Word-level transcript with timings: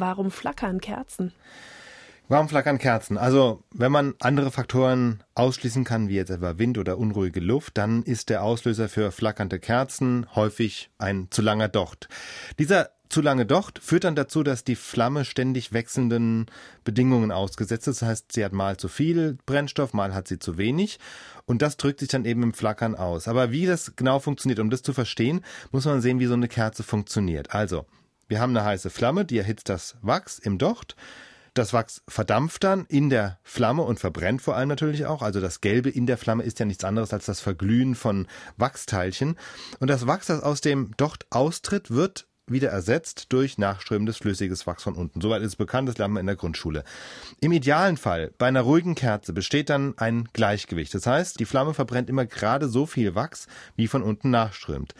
warum 0.00 0.30
flackern 0.30 0.80
Kerzen? 0.80 1.32
Warum 2.30 2.50
flackern 2.50 2.76
Kerzen? 2.76 3.16
Also, 3.16 3.62
wenn 3.72 3.90
man 3.90 4.14
andere 4.20 4.50
Faktoren 4.50 5.22
ausschließen 5.34 5.84
kann, 5.84 6.10
wie 6.10 6.16
jetzt 6.16 6.28
etwa 6.28 6.58
Wind 6.58 6.76
oder 6.76 6.98
unruhige 6.98 7.40
Luft, 7.40 7.78
dann 7.78 8.02
ist 8.02 8.28
der 8.28 8.42
Auslöser 8.42 8.90
für 8.90 9.10
flackernde 9.12 9.58
Kerzen 9.58 10.26
häufig 10.34 10.90
ein 10.98 11.28
zu 11.30 11.40
langer 11.40 11.68
Docht. 11.68 12.10
Dieser 12.58 12.90
zu 13.08 13.22
lange 13.22 13.46
Docht 13.46 13.78
führt 13.78 14.04
dann 14.04 14.14
dazu, 14.14 14.42
dass 14.42 14.64
die 14.64 14.76
Flamme 14.76 15.24
ständig 15.24 15.72
wechselnden 15.72 16.46
Bedingungen 16.84 17.32
ausgesetzt 17.32 17.88
ist. 17.88 18.02
Das 18.02 18.08
heißt, 18.08 18.32
sie 18.32 18.44
hat 18.44 18.52
mal 18.52 18.76
zu 18.76 18.88
viel 18.88 19.38
Brennstoff, 19.46 19.94
mal 19.94 20.14
hat 20.14 20.28
sie 20.28 20.38
zu 20.38 20.58
wenig. 20.58 20.98
Und 21.46 21.62
das 21.62 21.78
drückt 21.78 22.00
sich 22.00 22.08
dann 22.08 22.26
eben 22.26 22.42
im 22.42 22.52
Flackern 22.52 22.94
aus. 22.94 23.26
Aber 23.26 23.50
wie 23.50 23.64
das 23.64 23.96
genau 23.96 24.18
funktioniert, 24.18 24.60
um 24.60 24.68
das 24.68 24.82
zu 24.82 24.92
verstehen, 24.92 25.42
muss 25.72 25.86
man 25.86 26.02
sehen, 26.02 26.20
wie 26.20 26.26
so 26.26 26.34
eine 26.34 26.48
Kerze 26.48 26.82
funktioniert. 26.82 27.54
Also, 27.54 27.86
wir 28.28 28.40
haben 28.40 28.56
eine 28.56 28.64
heiße 28.64 28.90
Flamme, 28.90 29.24
die 29.24 29.38
erhitzt 29.38 29.68
das 29.68 29.96
Wachs 30.02 30.38
im 30.38 30.58
Docht. 30.58 30.96
Das 31.54 31.72
Wachs 31.72 32.02
verdampft 32.06 32.62
dann 32.62 32.84
in 32.86 33.10
der 33.10 33.38
Flamme 33.42 33.82
und 33.82 33.98
verbrennt 33.98 34.42
vor 34.42 34.54
allem 34.54 34.68
natürlich 34.68 35.06
auch. 35.06 35.22
Also 35.22 35.40
das 35.40 35.60
Gelbe 35.60 35.90
in 35.90 36.06
der 36.06 36.18
Flamme 36.18 36.44
ist 36.44 36.60
ja 36.60 36.66
nichts 36.66 36.84
anderes 36.84 37.12
als 37.12 37.26
das 37.26 37.40
Verglühen 37.40 37.94
von 37.94 38.28
Wachsteilchen. 38.56 39.36
Und 39.80 39.88
das 39.88 40.06
Wachs, 40.06 40.26
das 40.26 40.42
aus 40.42 40.60
dem 40.60 40.96
Docht 40.96 41.26
austritt, 41.30 41.90
wird 41.90 42.28
wieder 42.46 42.68
ersetzt 42.68 43.26
durch 43.32 43.58
nachströmendes 43.58 44.18
flüssiges 44.18 44.66
Wachs 44.66 44.82
von 44.82 44.94
unten. 44.94 45.20
Soweit 45.20 45.42
ist 45.42 45.48
es 45.48 45.56
bekannt, 45.56 45.88
das 45.88 45.98
lernen 45.98 46.14
wir 46.14 46.20
in 46.20 46.26
der 46.26 46.36
Grundschule. 46.36 46.84
Im 47.40 47.52
idealen 47.52 47.96
Fall, 47.96 48.32
bei 48.38 48.46
einer 48.46 48.62
ruhigen 48.62 48.94
Kerze, 48.94 49.32
besteht 49.32 49.70
dann 49.70 49.96
ein 49.98 50.28
Gleichgewicht. 50.32 50.94
Das 50.94 51.06
heißt, 51.06 51.40
die 51.40 51.44
Flamme 51.44 51.74
verbrennt 51.74 52.08
immer 52.08 52.26
gerade 52.26 52.68
so 52.68 52.86
viel 52.86 53.14
Wachs, 53.14 53.48
wie 53.76 53.88
von 53.88 54.02
unten 54.02 54.30
nachströmt. 54.30 54.94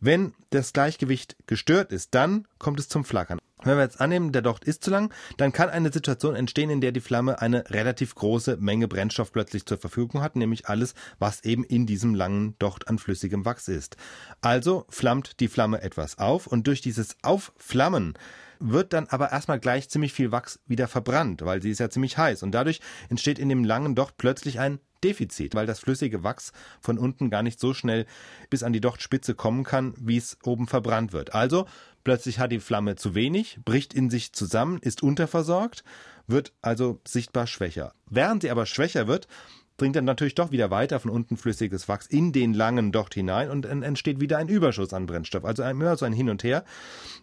Wenn 0.00 0.34
das 0.50 0.72
Gleichgewicht 0.72 1.36
gestört 1.46 1.92
ist, 1.92 2.14
dann 2.14 2.46
kommt 2.58 2.80
es 2.80 2.88
zum 2.88 3.04
Flackern. 3.04 3.38
Wenn 3.62 3.78
wir 3.78 3.84
jetzt 3.84 4.00
annehmen, 4.00 4.32
der 4.32 4.42
Docht 4.42 4.64
ist 4.64 4.84
zu 4.84 4.90
lang, 4.90 5.12
dann 5.38 5.52
kann 5.52 5.70
eine 5.70 5.90
Situation 5.90 6.36
entstehen, 6.36 6.70
in 6.70 6.80
der 6.80 6.92
die 6.92 7.00
Flamme 7.00 7.40
eine 7.40 7.68
relativ 7.70 8.14
große 8.14 8.58
Menge 8.58 8.86
Brennstoff 8.86 9.32
plötzlich 9.32 9.64
zur 9.66 9.78
Verfügung 9.78 10.22
hat, 10.22 10.36
nämlich 10.36 10.68
alles, 10.68 10.94
was 11.18 11.42
eben 11.42 11.64
in 11.64 11.86
diesem 11.86 12.14
langen 12.14 12.56
Docht 12.58 12.88
an 12.88 12.98
flüssigem 12.98 13.44
Wachs 13.44 13.68
ist. 13.68 13.96
Also 14.40 14.86
flammt 14.88 15.40
die 15.40 15.48
Flamme 15.48 15.82
etwas 15.82 16.18
auf 16.18 16.46
und 16.46 16.66
durch 16.66 16.80
dieses 16.80 17.16
Aufflammen 17.22 18.14
wird 18.60 18.92
dann 18.92 19.06
aber 19.08 19.32
erstmal 19.32 19.58
gleich 19.58 19.88
ziemlich 19.88 20.12
viel 20.12 20.32
Wachs 20.32 20.60
wieder 20.66 20.88
verbrannt, 20.88 21.44
weil 21.44 21.60
sie 21.60 21.70
ist 21.70 21.80
ja 21.80 21.90
ziemlich 21.90 22.16
heiß 22.18 22.42
und 22.42 22.52
dadurch 22.52 22.80
entsteht 23.08 23.38
in 23.38 23.48
dem 23.48 23.64
langen 23.64 23.94
Docht 23.94 24.16
plötzlich 24.16 24.60
ein 24.60 24.80
Defizit, 25.04 25.54
weil 25.54 25.66
das 25.66 25.80
flüssige 25.80 26.22
Wachs 26.22 26.52
von 26.80 26.98
unten 26.98 27.30
gar 27.30 27.42
nicht 27.42 27.60
so 27.60 27.74
schnell 27.74 28.06
bis 28.50 28.62
an 28.62 28.72
die 28.72 28.80
Dochtspitze 28.80 29.34
kommen 29.34 29.64
kann, 29.64 29.94
wie 29.98 30.16
es 30.16 30.38
oben 30.42 30.66
verbrannt 30.66 31.12
wird. 31.12 31.34
Also 31.34 31.66
plötzlich 32.04 32.38
hat 32.38 32.52
die 32.52 32.60
Flamme 32.60 32.96
zu 32.96 33.14
wenig, 33.14 33.58
bricht 33.64 33.94
in 33.94 34.10
sich 34.10 34.32
zusammen, 34.32 34.78
ist 34.80 35.02
unterversorgt, 35.02 35.84
wird 36.26 36.52
also 36.62 37.00
sichtbar 37.06 37.46
schwächer. 37.46 37.94
Während 38.08 38.42
sie 38.42 38.50
aber 38.50 38.66
schwächer 38.66 39.06
wird, 39.06 39.28
dringt 39.76 39.96
dann 39.96 40.04
natürlich 40.04 40.34
doch 40.34 40.50
wieder 40.50 40.70
weiter 40.70 41.00
von 41.00 41.10
unten 41.10 41.36
flüssiges 41.36 41.88
Wachs 41.88 42.06
in 42.06 42.32
den 42.32 42.54
langen 42.54 42.92
Docht 42.92 43.14
hinein 43.14 43.50
und 43.50 43.62
dann 43.62 43.82
entsteht 43.82 44.20
wieder 44.20 44.38
ein 44.38 44.48
Überschuss 44.48 44.92
an 44.92 45.06
Brennstoff. 45.06 45.44
Also 45.44 45.62
immer 45.64 45.96
so 45.96 46.06
ein 46.06 46.12
Hin 46.12 46.30
und 46.30 46.44
Her. 46.44 46.64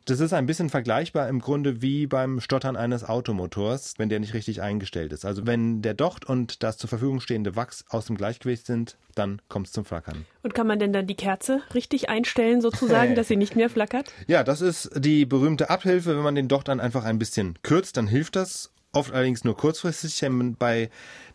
Das 0.06 0.20
ist 0.20 0.34
ein 0.34 0.46
bisschen 0.46 0.70
vergleichbar 0.70 1.30
im 1.30 1.40
Grunde 1.40 1.81
wie 1.81 2.08
beim 2.08 2.42
Stottern 2.42 2.76
eines 2.76 3.04
Automotors, 3.04 3.96
wenn 3.98 4.09
der 4.09 4.20
nicht 4.20 4.34
richtig 4.34 4.62
eingestellt 4.62 5.14
ist. 5.14 5.26
Also 5.26 5.48
wenn 5.48 5.81
der 5.81 5.94
Docht 5.94 6.26
und 6.26 6.64
das 6.64 6.78
zur 6.78 6.90
Verfügung 6.90 7.22
stehende 7.22 7.56
Wachs 7.56 7.86
aus 7.90 8.06
dem 8.06 8.18
Gleichgewicht 8.18 8.66
sind, 8.66 8.98
dann 9.16 9.42
kommt 9.48 9.68
es 9.68 9.74
zum 9.74 9.86
Flackern. 9.86 10.26
Und 10.42 10.54
kann 10.54 10.68
man 10.68 10.80
denn 10.80 10.94
dann 10.94 11.08
die 11.08 11.16
Kerze 11.16 11.62
richtig 11.74 12.09
einstellen, 12.09 12.62
sozusagen, 12.62 13.16
dass 13.16 13.28
sie 13.28 13.38
nicht 13.38 13.56
mehr 13.56 13.70
flackert? 13.70 14.12
Ja, 14.28 14.44
das 14.44 14.62
ist 14.62 14.92
die 14.96 15.26
berühmte 15.26 15.70
Abhilfe. 15.70 16.16
Wenn 16.16 16.24
man 16.24 16.36
den 16.36 16.48
Docht 16.48 16.68
dann 16.68 16.80
einfach 16.80 17.06
ein 17.06 17.20
bisschen 17.20 17.58
kürzt, 17.64 17.98
dann 17.98 18.08
hilft 18.08 18.36
das 18.36 18.74
oft 18.94 19.11
allerdings 19.11 19.44
nur 19.44 19.58
kurzfristig. 19.58 20.23
Bei 20.58 20.89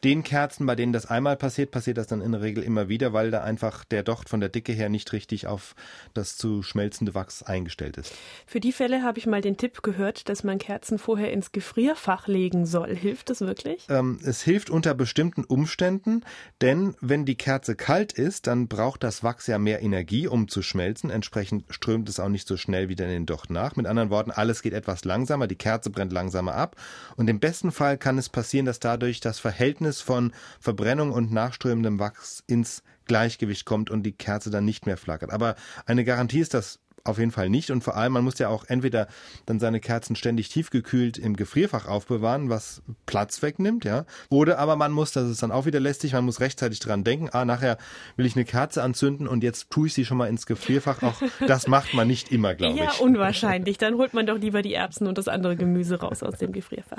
den 0.05 0.23
Kerzen, 0.23 0.67
bei 0.67 0.77
denen 0.77 0.93
das 0.93 1.07
einmal 1.07 1.37
passiert, 1.37 1.71
passiert 1.71 1.99
das 1.99 2.07
dann 2.07 2.21
in 2.21 2.33
der 2.33 2.41
Regel 2.41 2.63
immer 2.63 2.89
wieder, 2.89 3.13
weil 3.13 3.31
da 3.31 3.43
einfach 3.43 3.85
der 3.85 4.03
Docht 4.03 4.29
von 4.29 4.41
der 4.41 4.49
Dicke 4.49 4.73
her 4.73 4.89
nicht 4.89 5.13
richtig 5.13 5.47
auf 5.47 5.75
das 6.15 6.37
zu 6.37 6.63
schmelzende 6.63 7.15
Wachs 7.15 7.43
eingestellt 7.43 7.97
ist. 7.97 8.15
Für 8.47 8.61
die 8.61 8.73
Fälle 8.73 9.03
habe 9.03 9.19
ich 9.19 9.27
mal 9.27 9.41
den 9.41 9.57
Tipp 9.57 9.83
gehört, 9.83 10.29
dass 10.29 10.45
man 10.45 10.59
Kerzen 10.59 10.99
vorher 10.99 11.33
ins 11.33 11.53
Gefrierfach 11.53 12.29
legen 12.29 12.65
soll. 12.65 12.95
Hilft 12.95 13.31
das 13.31 13.41
wirklich? 13.41 13.87
Ähm, 13.89 14.21
es 14.25 14.43
hilft 14.43 14.71
unter 14.71 14.95
bestimmten 14.95 15.45
Umständen, 15.45 16.23
denn 16.61 16.95
wenn 17.01 17.25
die 17.25 17.37
Kerze 17.37 17.75
kalt 17.75 18.13
ist, 18.13 18.47
dann 18.47 18.69
braucht 18.69 19.03
das 19.03 19.23
Wachs 19.25 19.49
ja 19.49 19.59
mehr 19.59 19.83
Energie, 19.83 20.29
um 20.29 20.49
zu 20.49 20.63
schmelzen. 20.63 21.11
Entsprechend 21.11 21.65
strömt 21.71 22.09
es 22.09 22.21
auch 22.21 22.29
nicht 22.29 22.47
so 22.47 22.57
schnell 22.57 22.89
wieder 22.89 23.05
in 23.07 23.11
den 23.11 23.27
Docht 23.27 23.51
nach. 23.51 23.75
Mit 23.75 23.87
anderen 23.87 24.11
Worten, 24.11 24.31
alles 24.31 24.63
geht 24.63 24.75
etwas 24.75 25.05
langsamer, 25.05 25.49
die 25.49 25.57
Kerze 25.57 25.91
brennt 25.91 26.13
langsamer 26.13 26.55
ab. 26.55 26.77
Und 27.17 27.29
im 27.29 27.41
besten 27.49 27.73
Fall 27.73 27.97
kann 27.97 28.19
es 28.19 28.29
passieren, 28.29 28.67
dass 28.67 28.79
dadurch 28.79 29.21
das 29.21 29.39
Verhältnis 29.39 30.03
von 30.03 30.33
Verbrennung 30.61 31.13
und 31.13 31.33
nachströmendem 31.33 31.99
Wachs 31.99 32.45
ins 32.47 32.83
Gleichgewicht 33.07 33.65
kommt 33.65 33.89
und 33.89 34.03
die 34.03 34.13
Kerze 34.13 34.51
dann 34.51 34.67
nicht 34.67 34.85
mehr 34.85 34.99
flackert. 34.99 35.31
Aber 35.31 35.55
eine 35.87 36.05
Garantie 36.05 36.41
ist 36.41 36.53
das 36.53 36.79
auf 37.05 37.19
jeden 37.19 37.31
Fall 37.31 37.49
nicht. 37.49 37.71
Und 37.71 37.83
vor 37.83 37.97
allem, 37.97 38.13
man 38.13 38.25
muss 38.25 38.39
ja 38.39 38.49
auch 38.49 38.65
entweder 38.69 39.09
dann 39.47 39.59
seine 39.59 39.81
Kerzen 39.81 40.15
ständig 40.15 40.49
tiefgekühlt 40.49 41.19
im 41.19 41.37
Gefrierfach 41.37 41.87
aufbewahren, 41.87 42.51
was 42.51 42.83
Platz 43.07 43.43
wegnimmt, 43.43 43.85
ja. 43.85 44.05
Oder 44.29 44.59
aber 44.59 44.77
man 44.77 44.93
muss, 44.93 45.13
das 45.13 45.29
ist 45.29 45.43
dann 45.43 45.51
auch 45.51 45.67
wieder 45.67 45.81
lästig, 45.81 46.13
man 46.13 46.25
muss 46.25 46.41
rechtzeitig 46.41 46.81
dran 46.81 47.05
denken, 47.05 47.31
ah, 47.33 47.45
nachher 47.45 47.79
will 48.17 48.27
ich 48.27 48.37
eine 48.37 48.45
Kerze 48.45 48.83
anzünden 48.83 49.27
und 49.27 49.43
jetzt 49.43 49.71
tue 49.71 49.87
ich 49.87 49.95
sie 49.95 50.05
schon 50.05 50.19
mal 50.19 50.27
ins 50.27 50.47
Gefrierfach. 50.47 51.03
Auch 51.03 51.23
das 51.47 51.67
macht 51.67 51.95
man 51.95 52.07
nicht 52.07 52.31
immer, 52.31 52.55
glaube 52.55 52.75
ich. 52.75 52.81
Ja, 52.81 52.93
unwahrscheinlich. 53.01 53.79
Dann 53.79 53.95
holt 53.97 54.15
man 54.15 54.27
doch 54.27 54.39
lieber 54.39 54.63
die 54.63 54.75
Erbsen 54.75 55.07
und 55.07 55.19
das 55.19 55.29
andere 55.29 55.57
Gemüse 55.57 56.01
raus 56.01 56.23
aus 56.23 56.39
dem 56.39 56.53
Gefrierfach. 56.53 56.97